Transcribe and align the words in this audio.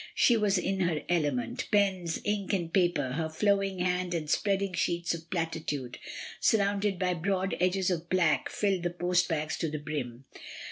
She 0.15 0.35
was 0.35 0.57
in 0.57 0.79
her 0.79 1.03
element. 1.09 1.67
Pens, 1.71 2.19
ink, 2.23 2.53
and 2.53 2.73
paper, 2.73 3.11
her 3.11 3.29
flowing 3.29 3.77
hand 3.77 4.15
and 4.15 4.27
spreading 4.27 4.73
sheets 4.73 5.13
of 5.13 5.29
platitude, 5.29 5.99
surrounded 6.39 6.97
by 6.97 7.13
broad 7.13 7.55
edges 7.59 7.91
of 7.91 8.09
black, 8.09 8.49
filled 8.49 8.81
the 8.81 8.89
post 8.89 9.27
bags 9.27 9.57
to 9.57 9.69
the 9.69 9.77
brim. 9.77 10.25